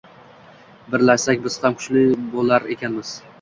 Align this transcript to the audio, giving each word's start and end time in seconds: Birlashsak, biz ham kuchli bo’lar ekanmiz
Birlashsak, 0.95 1.43
biz 1.43 1.59
ham 1.67 1.77
kuchli 1.83 2.07
bo’lar 2.33 2.67
ekanmiz 2.79 3.15